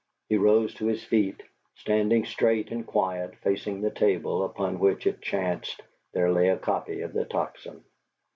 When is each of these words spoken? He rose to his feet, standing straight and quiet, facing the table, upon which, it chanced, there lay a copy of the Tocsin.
He 0.29 0.37
rose 0.37 0.73
to 0.73 0.87
his 0.87 1.03
feet, 1.03 1.43
standing 1.75 2.25
straight 2.25 2.71
and 2.71 2.87
quiet, 2.87 3.35
facing 3.43 3.81
the 3.81 3.91
table, 3.91 4.43
upon 4.43 4.79
which, 4.79 5.05
it 5.05 5.21
chanced, 5.21 5.79
there 6.11 6.31
lay 6.31 6.49
a 6.49 6.57
copy 6.57 7.01
of 7.01 7.13
the 7.13 7.23
Tocsin. 7.25 7.83